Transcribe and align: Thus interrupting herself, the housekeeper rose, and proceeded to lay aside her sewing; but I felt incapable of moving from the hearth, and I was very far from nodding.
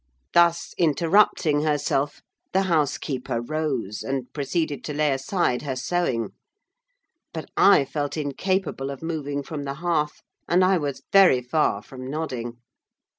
Thus 0.33 0.73
interrupting 0.79 1.61
herself, 1.61 2.23
the 2.53 2.63
housekeeper 2.63 3.39
rose, 3.39 4.01
and 4.01 4.33
proceeded 4.33 4.83
to 4.85 4.95
lay 4.95 5.11
aside 5.11 5.61
her 5.61 5.75
sewing; 5.75 6.29
but 7.35 7.51
I 7.55 7.85
felt 7.85 8.17
incapable 8.17 8.89
of 8.89 9.03
moving 9.03 9.43
from 9.43 9.61
the 9.63 9.75
hearth, 9.75 10.23
and 10.47 10.63
I 10.65 10.79
was 10.79 11.03
very 11.13 11.43
far 11.43 11.83
from 11.83 12.09
nodding. 12.09 12.53